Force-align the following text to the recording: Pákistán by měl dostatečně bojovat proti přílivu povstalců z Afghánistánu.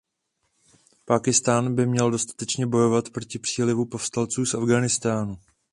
Pákistán 1.05 1.75
by 1.75 1.85
měl 1.85 2.11
dostatečně 2.11 2.67
bojovat 2.67 3.09
proti 3.09 3.39
přílivu 3.39 3.85
povstalců 3.85 4.45
z 4.45 4.53
Afghánistánu. 4.53 5.37